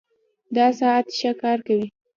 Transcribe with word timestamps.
دا 0.55 0.67
ساعت 0.79 1.05
ښه 1.17 1.31
کار 1.41 1.59
کوي 1.67 1.87